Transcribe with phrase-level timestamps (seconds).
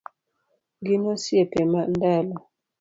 [0.85, 2.35] Gin osiepe mandalo